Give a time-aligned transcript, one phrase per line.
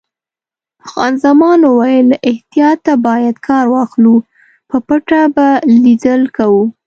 [0.89, 4.15] خان زمان وویل: له احتیاطه باید کار واخلو،
[4.69, 5.47] په پټه به
[5.83, 6.63] لیدل کوو.